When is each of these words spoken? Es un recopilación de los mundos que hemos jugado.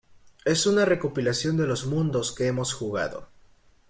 Es 0.45 0.65
un 0.65 0.83
recopilación 0.83 1.57
de 1.57 1.67
los 1.67 1.85
mundos 1.85 2.31
que 2.31 2.47
hemos 2.47 2.73
jugado. 2.73 3.27